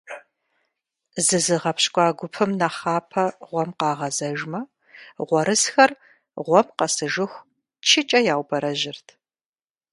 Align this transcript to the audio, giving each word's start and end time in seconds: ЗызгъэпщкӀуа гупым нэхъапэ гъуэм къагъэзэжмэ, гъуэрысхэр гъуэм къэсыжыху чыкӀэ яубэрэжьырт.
ЗызгъэпщкӀуа 1.25 2.07
гупым 2.17 2.51
нэхъапэ 2.59 3.25
гъуэм 3.47 3.69
къагъэзэжмэ, 3.79 4.61
гъуэрысхэр 5.27 5.91
гъуэм 6.45 6.67
къэсыжыху 6.77 7.45
чыкӀэ 7.87 8.19
яубэрэжьырт. 8.33 9.07